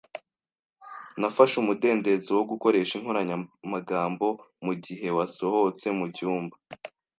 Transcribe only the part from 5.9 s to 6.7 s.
mucyumba.